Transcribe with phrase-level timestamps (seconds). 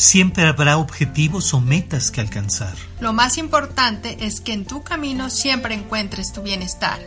[0.00, 2.72] Siempre habrá objetivos o metas que alcanzar.
[3.02, 6.98] Lo más importante es que en tu camino siempre encuentres tu bienestar.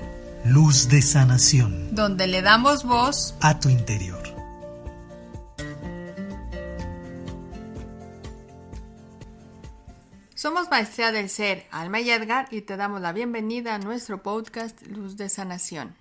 [0.46, 1.95] Luz de sanación.
[1.95, 4.21] Donde le damos voz a tu interior.
[10.36, 14.80] Somos Maestría del Ser, Alma y Edgar, y te damos la bienvenida a nuestro podcast
[14.86, 15.96] Luz de Sanación.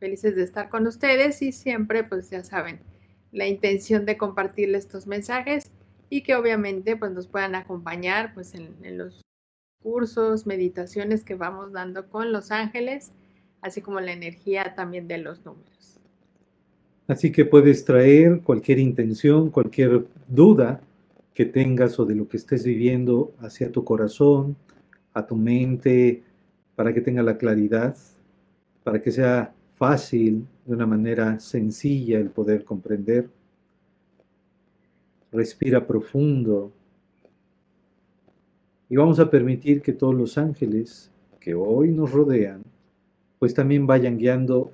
[0.00, 2.93] Felices de estar con ustedes y siempre, pues ya saben,
[3.34, 5.70] la intención de compartirles estos mensajes
[6.08, 9.20] y que obviamente pues nos puedan acompañar pues en, en los
[9.82, 13.10] cursos, meditaciones que vamos dando con los ángeles,
[13.60, 16.00] así como la energía también de los números.
[17.06, 20.80] Así que puedes traer cualquier intención, cualquier duda
[21.34, 24.56] que tengas o de lo que estés viviendo hacia tu corazón,
[25.12, 26.22] a tu mente,
[26.76, 27.96] para que tenga la claridad,
[28.84, 33.28] para que sea fácil, de una manera sencilla el poder comprender.
[35.32, 36.72] Respira profundo.
[38.88, 42.62] Y vamos a permitir que todos los ángeles que hoy nos rodean,
[43.38, 44.72] pues también vayan guiando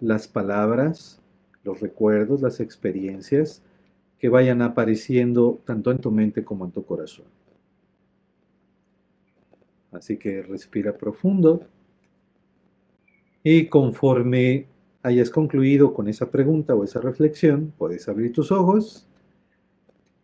[0.00, 1.20] las palabras,
[1.64, 3.62] los recuerdos, las experiencias
[4.18, 7.26] que vayan apareciendo tanto en tu mente como en tu corazón.
[9.92, 11.62] Así que respira profundo.
[13.50, 14.66] Y conforme
[15.02, 19.08] hayas concluido con esa pregunta o esa reflexión, puedes abrir tus ojos.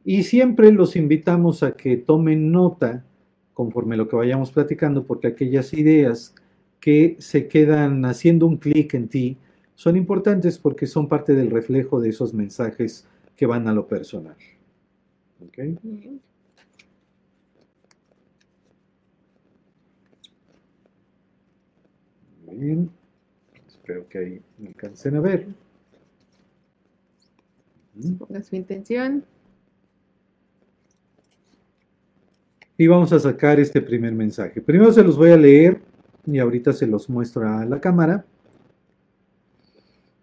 [0.05, 3.03] Y siempre los invitamos a que tomen nota
[3.55, 6.35] conforme lo que vayamos platicando, porque aquellas ideas
[6.81, 9.39] que se quedan haciendo un clic en ti
[9.75, 14.37] son importantes porque son parte del reflejo de esos mensajes que van a lo personal.
[15.41, 15.79] ¿Okay?
[22.53, 23.04] Bien.
[23.85, 25.47] Espero que ahí me alcancen a ver.
[28.19, 29.27] Ponga su intención.
[32.79, 34.63] Y vamos a sacar este primer mensaje.
[34.63, 35.83] Primero se los voy a leer
[36.25, 38.25] y ahorita se los muestro a la cámara.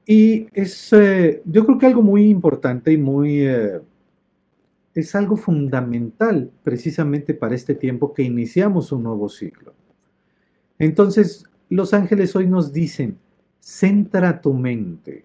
[0.07, 3.79] Y es, eh, yo creo que algo muy importante y muy, eh,
[4.95, 9.75] es algo fundamental precisamente para este tiempo que iniciamos un nuevo ciclo.
[10.79, 13.19] Entonces, los ángeles hoy nos dicen,
[13.61, 15.23] centra tu mente.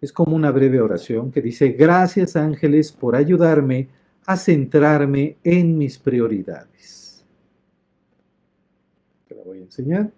[0.00, 3.88] Es como una breve oración que dice, gracias ángeles por ayudarme
[4.26, 7.24] a centrarme en mis prioridades.
[9.28, 10.10] Te la voy a enseñar.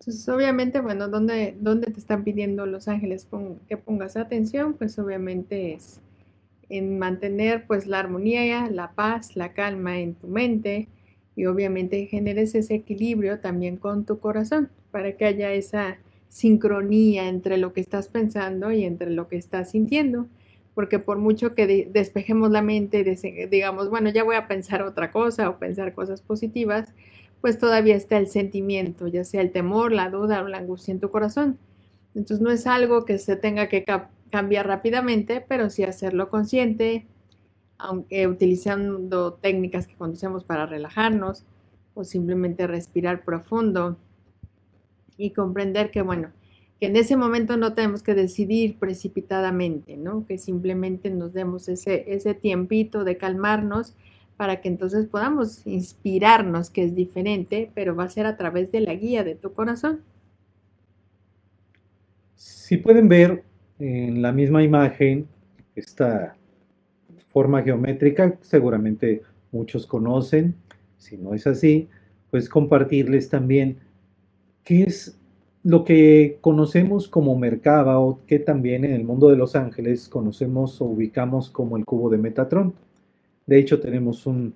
[0.00, 3.28] Entonces, obviamente, bueno, ¿dónde, te están pidiendo los ángeles
[3.68, 4.74] que pongas atención?
[4.74, 6.00] Pues obviamente es
[6.68, 10.88] en mantener pues la armonía, la paz, la calma en tu mente,
[11.36, 15.98] y obviamente generes ese equilibrio también con tu corazón para que haya esa
[16.28, 20.26] sincronía entre lo que estás pensando y entre lo que estás sintiendo.
[20.74, 23.04] Porque por mucho que despejemos la mente
[23.50, 26.92] digamos, bueno, ya voy a pensar otra cosa o pensar cosas positivas,
[27.40, 31.00] pues todavía está el sentimiento, ya sea el temor, la duda o la angustia en
[31.00, 31.58] tu corazón.
[32.14, 33.84] Entonces no es algo que se tenga que
[34.30, 37.06] cambiar rápidamente, pero sí hacerlo consciente,
[37.78, 41.44] aunque utilizando técnicas que conocemos para relajarnos
[41.94, 43.96] o simplemente respirar profundo
[45.16, 46.30] y comprender que, bueno,
[46.78, 50.26] que en ese momento no tenemos que decidir precipitadamente, ¿no?
[50.26, 53.94] Que simplemente nos demos ese, ese tiempito de calmarnos
[54.36, 58.80] para que entonces podamos inspirarnos, que es diferente, pero va a ser a través de
[58.80, 60.02] la guía de tu corazón.
[62.34, 63.44] Si pueden ver
[63.78, 65.26] en la misma imagen
[65.74, 66.36] esta
[67.36, 69.20] forma geométrica, seguramente
[69.52, 70.54] muchos conocen,
[70.96, 71.86] si no es así,
[72.30, 73.76] pues compartirles también
[74.64, 75.18] qué es
[75.62, 80.80] lo que conocemos como Merkaba o que también en el mundo de los ángeles conocemos
[80.80, 82.72] o ubicamos como el cubo de Metatron.
[83.44, 84.54] De hecho, tenemos un,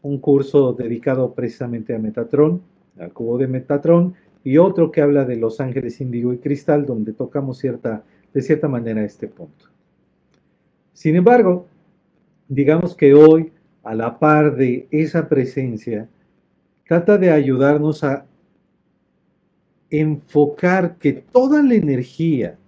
[0.00, 2.62] un curso dedicado precisamente a Metatron,
[2.98, 7.12] al cubo de Metatron, y otro que habla de los ángeles índigo y cristal, donde
[7.12, 9.66] tocamos cierta, de cierta manera este punto.
[10.94, 11.66] Sin embargo,
[12.54, 13.50] digamos que hoy,
[13.82, 16.08] a la par de esa presencia,
[16.86, 18.26] trata de ayudarnos a
[19.88, 22.58] enfocar que toda la energía,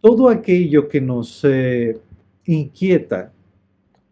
[0.00, 1.98] todo aquello que nos eh,
[2.46, 3.32] inquieta,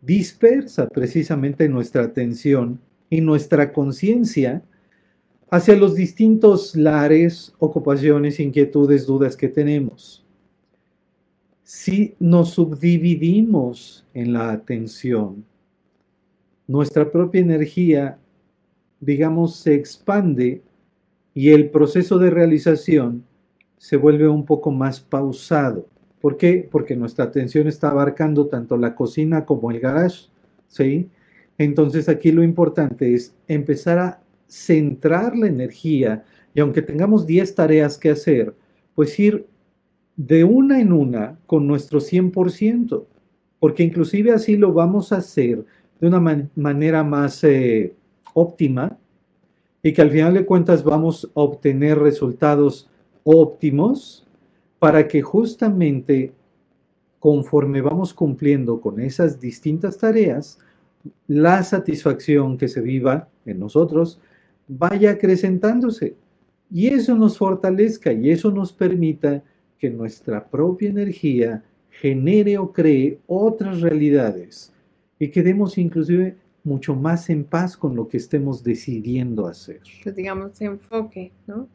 [0.03, 4.63] dispersa precisamente nuestra atención y nuestra conciencia
[5.51, 10.25] hacia los distintos lares, ocupaciones, inquietudes, dudas que tenemos
[11.73, 15.45] si nos subdividimos en la atención,
[16.67, 18.19] nuestra propia energía,
[18.99, 20.63] digamos, se expande
[21.33, 23.25] y el proceso de realización
[23.77, 25.87] se vuelve un poco más pausado.
[26.21, 26.69] ¿Por qué?
[26.69, 30.27] Porque nuestra atención está abarcando tanto la cocina como el garage,
[30.67, 31.09] ¿sí?
[31.57, 37.97] Entonces aquí lo importante es empezar a centrar la energía y aunque tengamos 10 tareas
[37.97, 38.57] que hacer,
[38.97, 39.47] pues ir
[40.17, 43.05] de una en una con nuestro 100%,
[43.59, 45.65] porque inclusive así lo vamos a hacer
[46.01, 47.95] de una manera más eh,
[48.35, 48.97] óptima
[49.83, 52.89] y que al final de cuentas vamos a obtener resultados
[53.25, 54.27] óptimos
[54.79, 56.33] para que justamente
[57.21, 60.59] conforme vamos cumpliendo con esas distintas tareas,
[61.29, 64.19] la satisfacción que se viva en nosotros
[64.67, 66.17] vaya acrecentándose.
[66.71, 69.43] Y eso nos fortalezca y eso nos permita
[69.81, 74.73] que nuestra propia energía genere o cree otras realidades
[75.19, 79.81] y quedemos inclusive mucho más en paz con lo que estemos decidiendo hacer.
[80.03, 81.69] Pues digamos, enfoque, ¿no?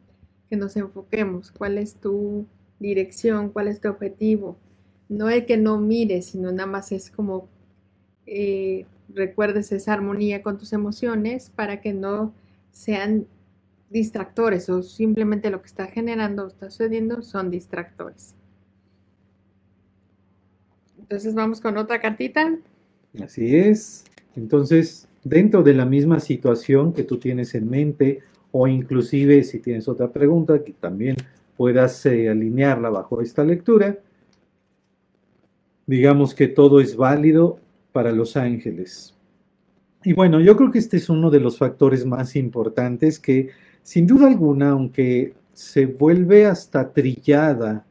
[0.48, 1.50] Que nos enfoquemos.
[1.50, 2.46] ¿Cuál es tu
[2.78, 3.50] dirección?
[3.50, 4.56] ¿Cuál es tu objetivo?
[5.08, 7.48] No es que no mires, sino nada más es como
[8.26, 12.32] eh, recuerdes esa armonía con tus emociones para que no
[12.70, 13.26] sean
[13.90, 18.34] distractores o simplemente lo que está generando o está sucediendo son distractores.
[20.98, 22.58] Entonces vamos con otra cartita.
[23.22, 24.04] Así es.
[24.34, 29.88] Entonces, dentro de la misma situación que tú tienes en mente, o inclusive si tienes
[29.88, 31.16] otra pregunta, que también
[31.56, 33.98] puedas eh, alinearla bajo esta lectura,
[35.86, 37.60] digamos que todo es válido
[37.92, 39.14] para los ángeles.
[40.02, 43.50] Y bueno, yo creo que este es uno de los factores más importantes que,
[43.86, 47.86] sin duda alguna, aunque se vuelve hasta trillada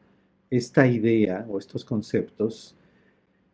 [0.50, 2.76] esta idea o estos conceptos,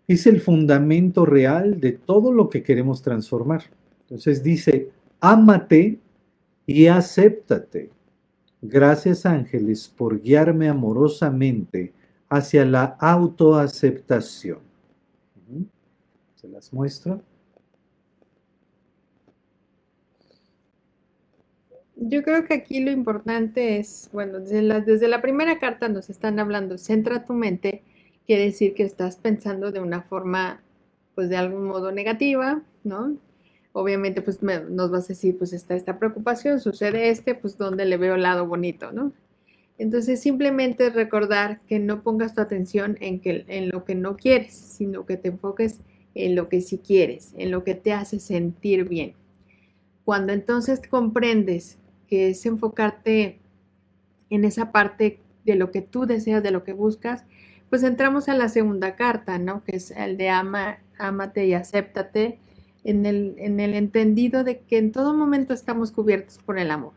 [0.08, 3.62] es el fundamento real de todo lo que queremos transformar.
[4.00, 4.90] Entonces dice,
[5.20, 6.00] ámate
[6.66, 7.90] y acéptate.
[8.60, 11.92] Gracias ángeles por guiarme amorosamente
[12.28, 14.58] hacia la autoaceptación.
[16.34, 17.22] Se las muestro.
[22.04, 26.76] Yo creo que aquí lo importante es, bueno, desde la, primera carta nos están hablando,
[26.76, 27.84] centra tu mente
[28.26, 30.60] quiere decir que estás pensando de una forma,
[31.14, 33.16] pues de algún modo negativa, ¿no?
[33.72, 37.96] Obviamente, pues nos vas a decir, pues está esta preocupación, sucede este, pues donde le
[37.98, 39.12] veo el lado bonito, ¿no?
[39.78, 44.54] Entonces, simplemente recordar que no pongas tu atención en, que, en lo que no quieres,
[44.54, 45.78] sino que te enfoques
[46.16, 49.14] en lo que sí quieres, en lo que te hace sentir bien.
[50.04, 51.78] Cuando entonces comprendes
[52.12, 53.40] que es enfocarte
[54.28, 57.24] en esa parte de lo que tú deseas, de lo que buscas,
[57.70, 59.64] pues entramos a la segunda carta, ¿no?
[59.64, 62.38] Que es el de ama, amate y acéptate,
[62.84, 66.92] en el, en el entendido de que en todo momento estamos cubiertos por el amor,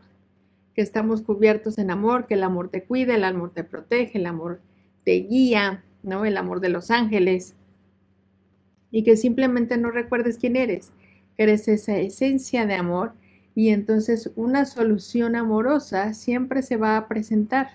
[0.74, 4.26] que estamos cubiertos en amor, que el amor te cuida, el amor te protege, el
[4.26, 4.60] amor
[5.02, 6.26] te guía, ¿no?
[6.26, 7.54] El amor de los ángeles,
[8.90, 10.92] y que simplemente no recuerdes quién eres,
[11.38, 13.14] eres esa esencia de amor,
[13.56, 17.70] y entonces una solución amorosa siempre se va a presentar.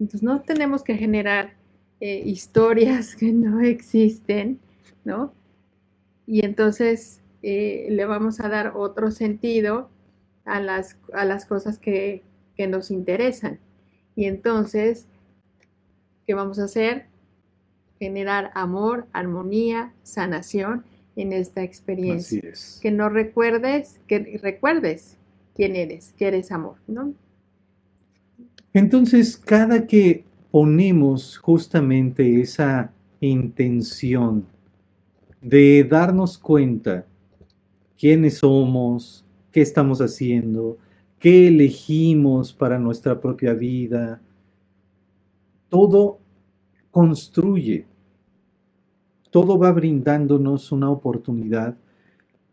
[0.00, 1.54] Entonces no tenemos que generar
[2.00, 4.58] eh, historias que no existen,
[5.04, 5.32] ¿no?
[6.26, 9.88] Y entonces eh, le vamos a dar otro sentido
[10.44, 12.24] a las, a las cosas que,
[12.56, 13.60] que nos interesan.
[14.16, 15.06] Y entonces,
[16.26, 17.06] ¿qué vamos a hacer?
[18.00, 20.84] Generar amor, armonía, sanación
[21.16, 22.38] en esta experiencia.
[22.38, 22.78] Así es.
[22.82, 25.18] Que no recuerdes, que recuerdes
[25.54, 27.14] quién eres, que eres amor, ¿no?
[28.72, 34.46] Entonces, cada que ponemos justamente esa intención
[35.40, 37.06] de darnos cuenta
[37.98, 40.78] quiénes somos, qué estamos haciendo,
[41.18, 44.20] qué elegimos para nuestra propia vida.
[45.68, 46.18] Todo
[46.90, 47.86] construye,
[49.32, 51.74] todo va brindándonos una oportunidad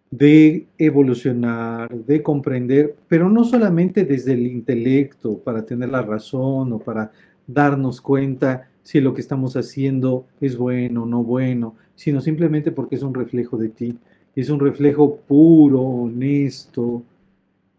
[0.09, 6.79] de evolucionar, de comprender, pero no solamente desde el intelecto para tener la razón o
[6.79, 7.11] para
[7.45, 12.95] darnos cuenta si lo que estamos haciendo es bueno o no bueno, sino simplemente porque
[12.95, 13.99] es un reflejo de ti.
[14.35, 17.03] Es un reflejo puro, honesto,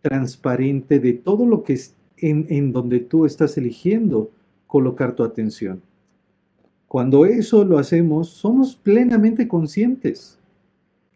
[0.02, 4.30] transparente de todo lo que es en, donde tú estás eligiendo
[4.66, 5.80] colocar tu atención.
[6.90, 10.40] Cuando eso lo hacemos, somos plenamente conscientes.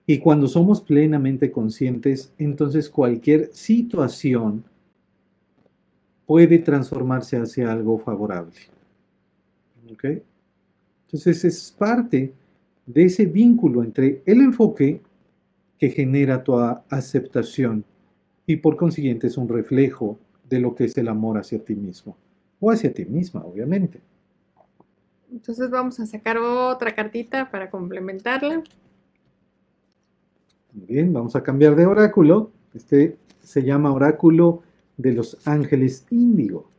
[0.06, 4.62] Y cuando somos plenamente conscientes, entonces cualquier situación
[6.26, 8.54] puede transformarse hacia algo favorable.
[9.92, 10.04] ¿Ok?
[11.06, 12.32] Entonces es parte
[12.86, 15.00] de ese vínculo entre el enfoque
[15.76, 17.84] que genera tu aceptación
[18.46, 22.16] y por consiguiente es un reflejo de lo que es el amor hacia ti mismo.
[22.60, 23.98] o hacia ti misma, obviamente.
[25.34, 28.62] Entonces vamos a sacar otra cartita para complementarla.
[30.72, 32.52] Bien, vamos a cambiar de oráculo.
[32.72, 34.62] Este se llama oráculo
[34.96, 36.70] de los ángeles índigo.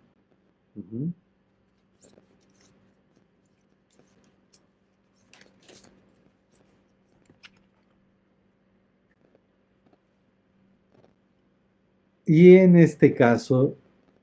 [12.25, 13.75] Y en este caso,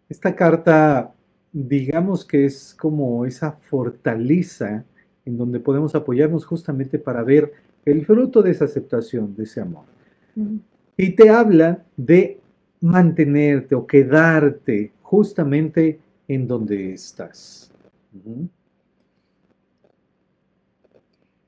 [0.09, 1.13] esta carta,
[1.53, 4.85] digamos que es como esa fortaleza
[5.25, 7.53] en donde podemos apoyarnos justamente para ver
[7.85, 9.85] el fruto de esa aceptación, de ese amor.
[10.97, 12.41] Y te habla de
[12.81, 17.71] mantenerte o quedarte justamente en donde estás.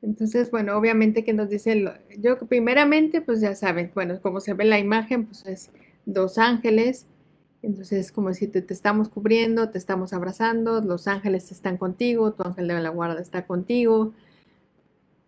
[0.02, 1.84] Entonces, bueno, obviamente que nos dice,
[2.18, 5.70] yo primeramente, pues ya saben, bueno, como se ve la imagen, pues es
[6.04, 7.06] dos ángeles.
[7.64, 12.68] Entonces, como si te, estamos cubriendo, te estamos abrazando, los ángeles están contigo, tu ángel
[12.68, 14.12] de la guarda está contigo.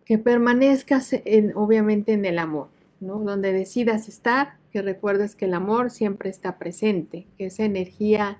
[0.05, 3.19] Que permanezcas en, obviamente en el amor, ¿no?
[3.19, 8.37] Donde decidas estar, que recuerdes que el amor siempre está presente, que esa energía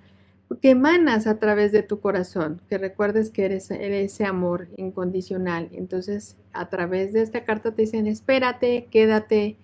[0.62, 5.70] que emanas a través de tu corazón, que recuerdes que eres, eres ese amor incondicional.
[5.74, 9.58] Entonces, a través de esta carta te dicen, espérate, quédate,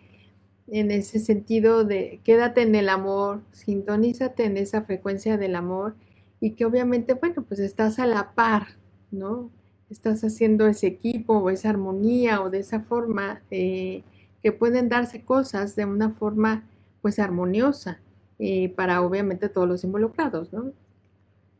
[0.73, 5.93] en ese sentido de quédate en el amor, sintonízate en esa frecuencia del amor
[6.39, 8.69] y que obviamente, bueno, pues estás a la par,
[9.11, 9.51] ¿no?
[9.91, 14.01] Estás haciendo ese equipo o esa armonía o de esa forma eh,
[14.41, 16.63] que pueden darse cosas de una forma
[17.03, 17.99] pues armoniosa
[18.39, 20.73] eh, para obviamente todos los involucrados, ¿no?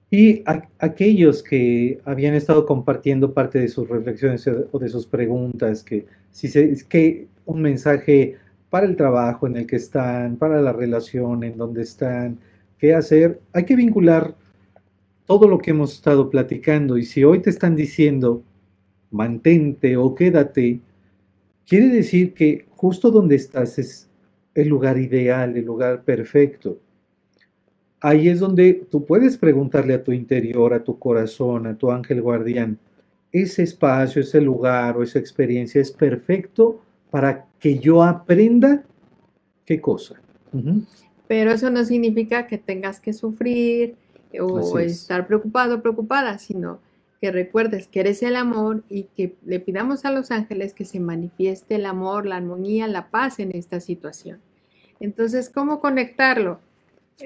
[0.10, 0.44] Y
[0.80, 6.48] aquellos que habían estado compartiendo parte de sus reflexiones o de sus preguntas, que si
[6.48, 8.38] se, que un mensaje
[8.74, 12.40] para el trabajo en el que están, para la relación en donde están,
[12.80, 13.40] qué hacer.
[13.54, 14.34] Hay que vincular
[15.28, 18.42] todo lo que hemos estado platicando y si hoy te están diciendo
[19.12, 20.80] mantente o quédate,
[21.68, 24.10] quiere decir que justo donde estás es
[24.56, 26.80] el lugar ideal, el lugar perfecto.
[28.02, 32.24] Ahí es donde tú puedes preguntarle a tu interior, a tu corazón, a tu ángel
[32.24, 32.80] guardián,
[33.32, 38.84] ese espacio, ese lugar o esa experiencia es perfecto para que yo aprenda
[39.66, 40.16] qué cosa.
[41.30, 43.96] Pero eso no significa que tengas que sufrir
[44.38, 46.82] o estar preocupado o preocupada, sino
[47.22, 51.00] que recuerdes que eres el amor y que le pidamos a los ángeles que se
[51.00, 54.42] manifieste el amor, la armonía, la paz en esta situación.
[55.00, 56.60] Entonces, ¿cómo conectarlo?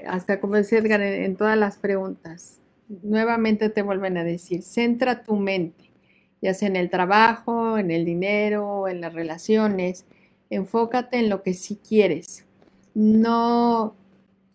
[0.06, 2.60] Hasta como decía Edgar en todas las preguntas,
[3.02, 5.88] nuevamente te vuelven a decir, centra tu mente
[6.42, 10.06] ya sea en el trabajo, en el dinero, en las relaciones.
[10.50, 12.46] Enfócate en lo que sí quieres.
[12.94, 13.96] No,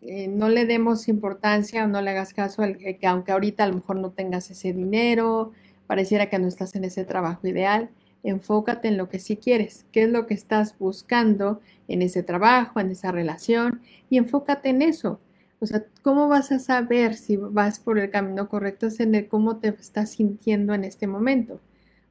[0.00, 3.68] eh, no le demos importancia o no le hagas caso al que aunque ahorita a
[3.68, 5.52] lo mejor no tengas ese dinero,
[5.86, 7.90] pareciera que no estás en ese trabajo ideal.
[8.24, 12.80] Enfócate en lo que sí quieres, qué es lo que estás buscando en ese trabajo,
[12.80, 15.20] en esa relación, y enfócate en eso.
[15.60, 18.86] O sea, ¿cómo vas a saber si vas por el camino correcto?
[18.86, 21.60] Es en cómo te estás sintiendo en este momento.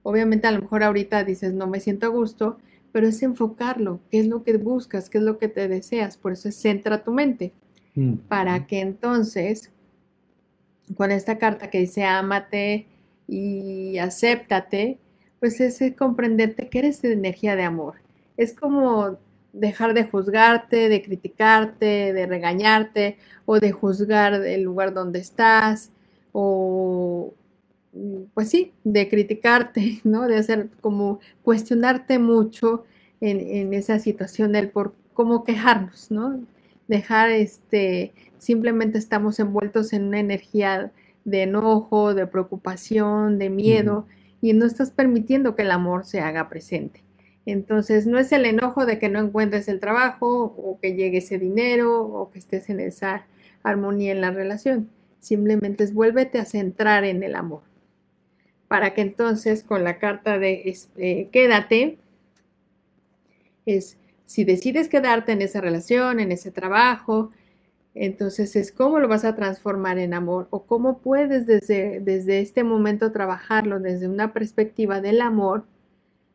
[0.04, 2.58] Obviamente a lo mejor ahorita dices, no me siento a gusto,
[2.92, 6.34] pero es enfocarlo, qué es lo que buscas, qué es lo que te deseas, por
[6.34, 7.54] eso es centra tu mente,
[7.96, 8.14] mm.
[8.28, 9.72] para que entonces,
[10.96, 12.88] con esta carta que dice ámate
[13.28, 15.00] y acéptate,
[15.40, 17.96] pues es comprenderte que eres de energía de amor.
[18.38, 19.18] Es como
[19.54, 25.92] dejar de juzgarte, de criticarte, de regañarte o de juzgar el lugar donde estás
[26.32, 27.34] o,
[28.34, 30.28] pues sí, de criticarte, ¿no?
[30.28, 32.86] De hacer como cuestionarte mucho
[33.20, 36.40] en, esa situación del por cómo quejarnos, ¿no?
[36.88, 40.92] Dejar este, simplemente estamos envueltos en una energía
[41.24, 44.08] de enojo, de preocupación, de miedo,
[44.42, 47.04] y no estás permitiendo que el amor se haga presente.
[47.46, 51.38] Entonces, no es el enojo de que no encuentres el trabajo o que llegue ese
[51.38, 53.28] dinero o que estés en esa
[53.64, 54.90] armonía en la relación.
[55.20, 57.62] Simplemente es vuélvete a centrar en el amor
[58.72, 61.98] para que entonces con la carta de eh, quédate,
[63.66, 67.32] es si decides quedarte en esa relación, en ese trabajo,
[67.96, 72.64] entonces es cómo lo vas a transformar en amor o cómo puedes desde, desde este
[72.64, 75.66] momento trabajarlo desde una perspectiva del amor.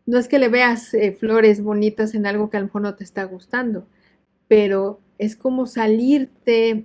[0.05, 2.97] No es que le veas eh, flores bonitas en algo que a lo mejor no
[2.97, 3.87] te está gustando,
[4.47, 6.85] pero es como salirte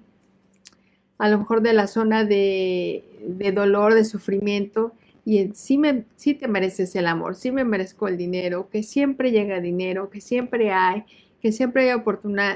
[1.17, 4.93] a lo mejor de la zona de, de dolor, de sufrimiento
[5.25, 9.31] y sí, me, sí te mereces el amor, sí me merezco el dinero, que siempre
[9.31, 11.05] llega dinero, que siempre hay,
[11.41, 11.99] que siempre hay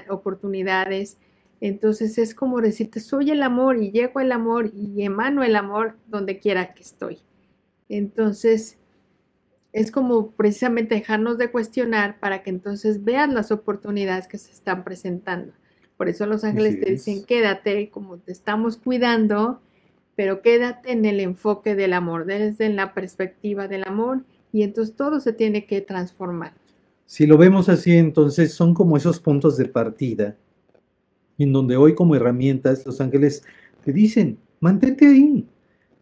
[0.10, 1.18] oportunidades,
[1.62, 5.98] Entonces es como decirte, soy el amor y llego el amor y emano el amor
[6.08, 7.20] donde quiera que estoy.
[7.90, 8.78] Entonces
[9.74, 14.84] es como precisamente dejarnos de cuestionar para que entonces veas las oportunidades que se están
[14.84, 15.54] presentando.
[15.98, 19.62] Por eso los ángeles te dicen, quédate, como te estamos cuidando,
[20.16, 25.20] pero quédate en el enfoque del amor, desde la perspectiva del amor, y entonces todo
[25.20, 26.54] se tiene que transformar.
[27.06, 30.36] Si lo vemos así, entonces son como esos puntos de partida,
[31.38, 33.44] en donde hoy como herramientas los ángeles
[33.84, 35.46] te dicen, mantente ahí.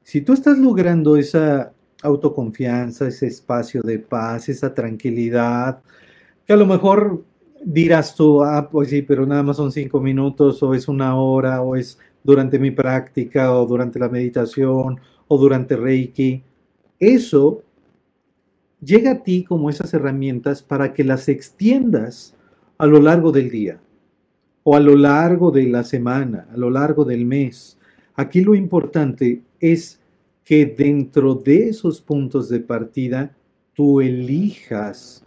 [0.03, 5.81] Si tú estás logrando esa autoconfianza, ese espacio de paz, esa tranquilidad,
[6.45, 7.23] que a lo mejor
[7.65, 11.61] dirás tú, ah, pues sí, pero nada más son cinco minutos, o es una hora,
[11.61, 16.43] o es durante mi práctica, o durante la meditación, o durante Reiki.
[16.99, 17.63] Eso
[18.79, 22.35] llega a ti como esas herramientas para que las extiendas
[22.77, 23.79] a lo largo del día,
[24.63, 27.77] o a lo largo de la semana, a lo largo del mes.
[28.15, 29.99] Aquí lo importante es
[30.43, 33.35] que dentro de esos puntos de partida
[33.73, 35.23] tú elijas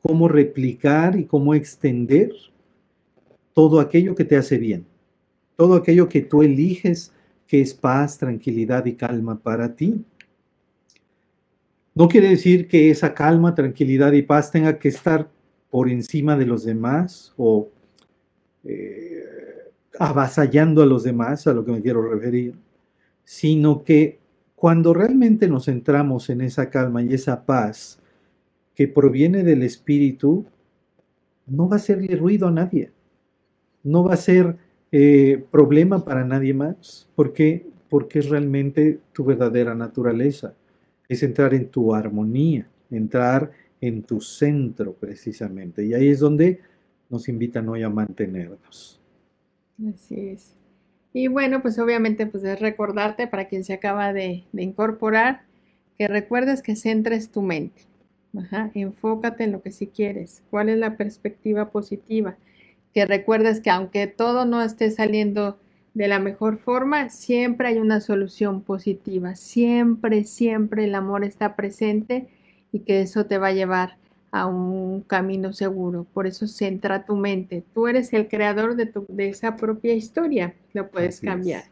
[0.00, 2.32] cómo replicar y cómo extender
[3.52, 4.86] todo aquello que te hace bien,
[5.58, 7.12] todo aquello que tú eliges
[7.48, 10.04] que es paz, tranquilidad y calma para ti.
[11.96, 15.28] No quiere decir que esa calma, tranquilidad y paz tenga que estar
[15.68, 17.68] por encima de los demás o
[18.62, 19.24] eh,
[19.98, 22.54] avasallando a los demás, a lo que me quiero referir,
[23.24, 24.20] sino que
[24.54, 27.98] cuando realmente nos centramos en esa calma y esa paz
[28.76, 30.46] que proviene del Espíritu,
[31.48, 32.92] no va a hacerle ruido a nadie,
[33.82, 37.08] no va a ser eh, problema para nadie más.
[37.14, 37.66] ¿Por qué?
[37.88, 40.54] Porque es realmente tu verdadera naturaleza.
[41.08, 45.84] Es entrar en tu armonía, entrar en tu centro precisamente.
[45.84, 46.60] Y ahí es donde
[47.08, 49.00] nos invitan hoy a mantenernos.
[49.88, 50.54] Así es.
[51.12, 55.42] Y bueno, pues obviamente pues es recordarte para quien se acaba de, incorporar,
[55.96, 57.82] que recuerdes que centres tu mente.
[58.74, 60.42] enfócate en lo que sí quieres.
[60.50, 62.36] ¿Cuál es la perspectiva positiva?
[62.98, 65.56] Que recuerdes que aunque todo no esté saliendo
[65.94, 69.36] de la mejor forma, siempre hay una solución positiva.
[69.36, 72.26] Siempre, siempre el amor está presente
[72.72, 73.98] y que eso te va a llevar
[74.32, 76.08] a un camino seguro.
[76.12, 77.62] Por eso centra tu mente.
[77.72, 80.56] Tú eres el creador de, tu, de esa propia historia.
[80.72, 81.66] Lo puedes cambiar.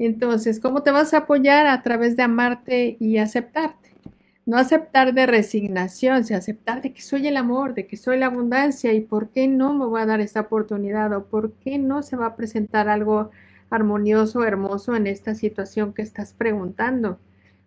[0.00, 1.68] Entonces, ¿cómo te vas a apoyar?
[1.68, 3.87] A través de amarte y aceptarte.
[4.48, 8.28] No aceptar de resignación, sino aceptar de que soy el amor, de que soy la
[8.28, 12.02] abundancia y por qué no me voy a dar esta oportunidad o por qué no
[12.02, 13.30] se va a presentar algo
[13.68, 17.18] armonioso, hermoso en esta situación que estás preguntando.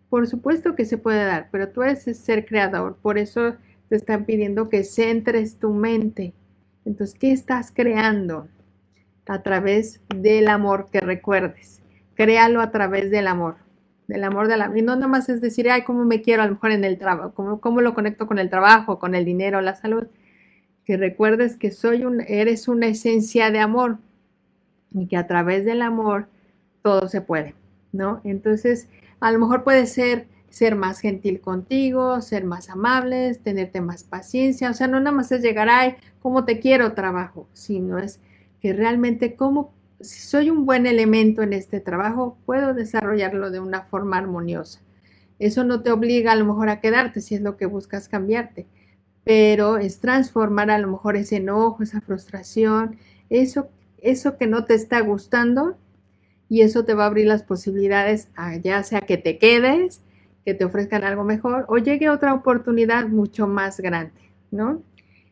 [0.10, 2.98] Por supuesto que se puede dar, pero tú eres el ser creador.
[3.00, 3.58] Por eso
[3.89, 6.34] te están pidiendo que centres tu mente.
[6.84, 8.48] Entonces, ¿qué estás creando?
[9.28, 11.84] A través del amor que recuerdes.
[12.15, 13.58] Créalo a través del amor.
[14.12, 14.71] Del amor de la...
[14.76, 16.97] Y no nada más es decir, ay, cómo me quiero a lo mejor en el
[16.97, 20.08] trabajo, cómo, cómo lo conecto con el trabajo, con el dinero, la salud.
[20.86, 24.00] Que recuerdes que soy un, eres una esencia de amor
[24.93, 26.28] y que a través del amor
[26.82, 27.56] todo se puede,
[27.91, 28.19] ¿no?
[28.24, 34.04] Entonces, a lo mejor puede ser ser más gentil contigo, ser más amables, tenerte más
[34.04, 34.69] paciencia.
[34.69, 38.19] O sea, no nada más es llegar, ay, cómo te quiero trabajo, sino es
[38.62, 43.84] que realmente cómo, si soy un buen elemento en este trabajo, puedo desarrollarlo de una
[43.84, 44.82] forma armoniosa.
[45.40, 48.68] Eso no te obliga a lo mejor a quedarte si es lo que buscas cambiarte,
[49.24, 52.98] pero es transformar a lo mejor ese enojo, esa frustración,
[53.30, 55.78] eso, eso que no te está gustando
[56.50, 60.02] y eso te va a abrir las posibilidades a ya sea que te quedes,
[60.46, 64.20] que te ofrezcan algo mejor o llegue otra oportunidad mucho más grande,
[64.52, 64.84] ¿no?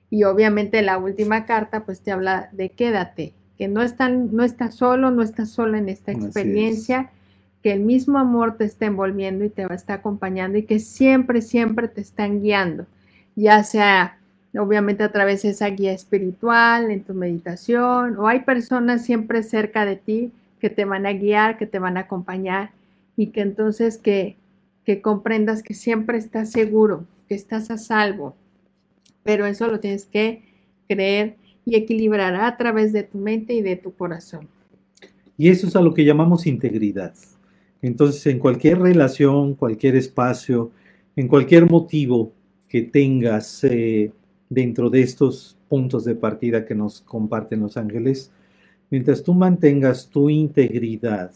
[0.10, 4.74] Y obviamente la última carta pues te habla de quédate, que no, están, no estás
[4.74, 7.12] solo, no estás sola en esta experiencia,
[7.62, 10.80] que el mismo amor te está envolviendo y te va a estar acompañando y que
[10.80, 12.88] siempre, siempre te están guiando,
[13.36, 14.18] ya sea
[14.58, 19.86] obviamente a través de esa guía espiritual, en tu meditación, o hay personas siempre cerca
[19.86, 22.72] de ti que te van a guiar, que te van a acompañar
[23.16, 24.40] y que entonces que
[24.90, 28.36] que comprendas que siempre estás seguro, que estás a salvo,
[29.22, 30.42] pero eso lo tienes que
[30.88, 31.36] creer
[31.70, 34.48] y equilibrar a través de tu mente y de tu corazón.
[35.38, 37.14] Y eso es a lo que llamamos integridad.
[37.82, 40.72] Entonces, en cualquier relación, cualquier espacio,
[41.16, 42.34] en cualquier motivo
[42.68, 44.12] que tengas eh,
[44.50, 48.32] dentro de estos puntos de partida que nos comparten los ángeles,
[48.90, 51.32] mientras tú mantengas tu integridad,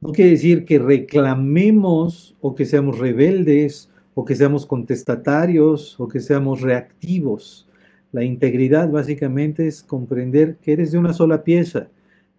[0.00, 6.20] no quiere decir que reclamemos o que seamos rebeldes o que seamos contestatarios o que
[6.20, 7.65] seamos reactivos.
[8.16, 11.88] La integridad básicamente es comprender que eres de una sola pieza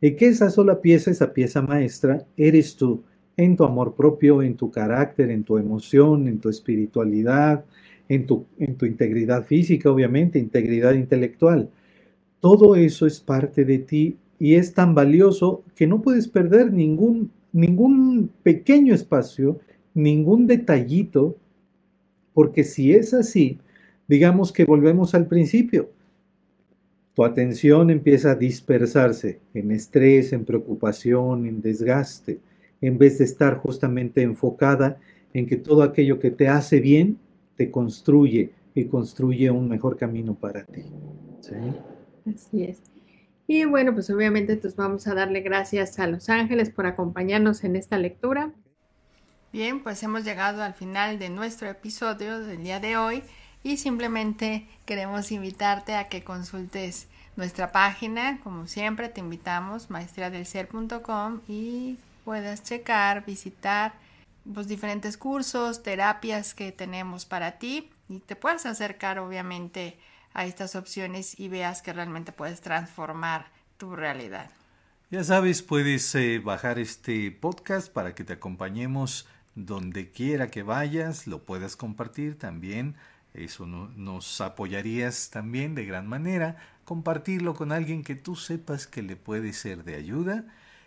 [0.02, 3.04] y que esa sola pieza, esa pieza maestra, eres tú,
[3.38, 7.64] en tu amor propio, en tu carácter, en tu emoción, en tu espiritualidad,
[8.10, 11.70] en tu, en tu integridad física, obviamente, integridad intelectual.
[12.40, 17.30] Todo eso es parte de ti y es tan valioso que no puedes perder ningún,
[17.54, 19.60] ningún pequeño espacio,
[19.94, 21.36] ningún detallito,
[22.34, 23.60] porque si es así,
[24.08, 25.92] digamos que volvemos al principio.
[27.14, 32.40] Tu atención empieza a dispersarse en estrés, en preocupación, en desgaste,
[32.80, 35.00] en vez de estar justamente enfocada
[35.34, 37.18] en que todo aquello que te hace bien
[37.56, 40.84] te construye y construye un mejor camino para ti.
[42.26, 42.82] Así es.
[43.48, 47.76] Y bueno, pues obviamente entonces vamos a darle gracias a los ángeles por acompañarnos en
[47.76, 48.54] esta lectura.
[49.54, 53.24] Bien, pues hemos llegado al final de nuestro episodio del día de hoy
[53.64, 61.98] y simplemente queremos invitarte a que consultes nuestra página, como siempre te invitamos, maestriadelser.com y
[62.26, 63.94] puedas checar, visitar
[64.44, 69.98] los diferentes cursos, terapias que tenemos para ti y te puedas acercar obviamente
[70.34, 74.50] a estas opciones y veas que realmente puedes transformar tu realidad.
[75.10, 81.28] Ya sabes, puedes eh, bajar este podcast para que te acompañemos donde quiera que vayas,
[81.28, 82.96] lo puedas compartir también.
[83.34, 86.58] Eso nos apoyarías también de gran manera.
[86.86, 90.46] Compartirlo con alguien que tú sepas que le puede ser de ayuda.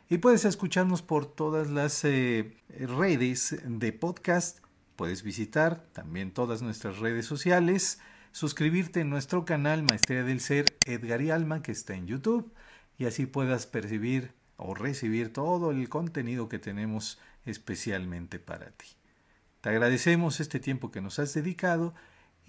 [0.09, 4.59] Y puedes escucharnos por todas las eh, redes de podcast.
[4.96, 8.00] Puedes visitar también todas nuestras redes sociales
[8.33, 12.53] suscribirte en nuestro canal Maestría del Ser Edgar y Alma que está en YouTube
[12.98, 18.87] y así puedas percibir o recibir todo el contenido que tenemos especialmente para ti.
[19.61, 21.94] Te agradecemos este tiempo que nos has dedicado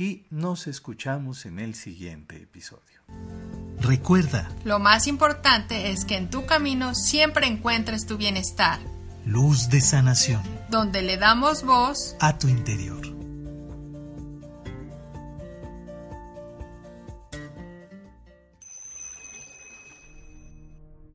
[0.02, 2.82] y nos escuchamos en el siguiente episodio.
[3.80, 8.80] Recuerda, lo más importante es que en tu camino siempre encuentres tu bienestar.
[9.28, 13.11] Luz de sanación, donde le damos voz a tu interior.